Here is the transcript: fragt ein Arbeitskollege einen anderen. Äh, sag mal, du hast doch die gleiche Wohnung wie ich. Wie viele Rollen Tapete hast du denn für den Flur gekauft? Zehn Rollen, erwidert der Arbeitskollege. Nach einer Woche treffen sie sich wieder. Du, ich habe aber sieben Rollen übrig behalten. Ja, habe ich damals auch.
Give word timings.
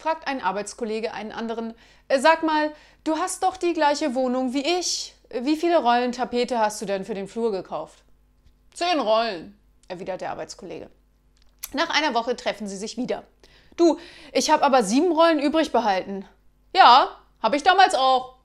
fragt 0.00 0.26
ein 0.26 0.42
Arbeitskollege 0.42 1.12
einen 1.12 1.32
anderen. 1.32 1.74
Äh, 2.08 2.18
sag 2.18 2.42
mal, 2.42 2.72
du 3.04 3.16
hast 3.16 3.42
doch 3.42 3.56
die 3.56 3.74
gleiche 3.74 4.14
Wohnung 4.14 4.52
wie 4.54 4.66
ich. 4.66 5.14
Wie 5.30 5.56
viele 5.56 5.78
Rollen 5.78 6.12
Tapete 6.12 6.58
hast 6.58 6.80
du 6.80 6.86
denn 6.86 7.04
für 7.04 7.14
den 7.14 7.28
Flur 7.28 7.52
gekauft? 7.52 8.02
Zehn 8.74 8.98
Rollen, 8.98 9.56
erwidert 9.88 10.22
der 10.22 10.30
Arbeitskollege. 10.30 10.90
Nach 11.72 11.90
einer 11.90 12.14
Woche 12.14 12.34
treffen 12.34 12.66
sie 12.66 12.76
sich 12.76 12.96
wieder. 12.96 13.24
Du, 13.76 13.98
ich 14.32 14.50
habe 14.50 14.64
aber 14.64 14.82
sieben 14.82 15.12
Rollen 15.12 15.38
übrig 15.38 15.70
behalten. 15.70 16.24
Ja, 16.74 17.16
habe 17.42 17.56
ich 17.56 17.62
damals 17.62 17.94
auch. 17.94 18.39